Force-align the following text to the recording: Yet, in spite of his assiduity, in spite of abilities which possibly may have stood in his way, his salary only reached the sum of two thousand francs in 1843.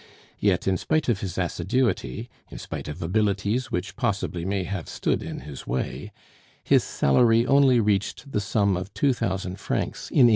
Yet, 0.39 0.67
in 0.67 0.77
spite 0.77 1.09
of 1.09 1.19
his 1.19 1.37
assiduity, 1.37 2.27
in 2.49 2.57
spite 2.57 2.87
of 2.87 3.03
abilities 3.03 3.69
which 3.69 3.95
possibly 3.95 4.45
may 4.45 4.63
have 4.63 4.89
stood 4.89 5.21
in 5.21 5.41
his 5.41 5.67
way, 5.67 6.11
his 6.63 6.83
salary 6.83 7.45
only 7.45 7.79
reached 7.79 8.31
the 8.31 8.41
sum 8.41 8.75
of 8.75 8.91
two 8.95 9.13
thousand 9.13 9.59
francs 9.59 10.09
in 10.09 10.25
1843. 10.25 10.29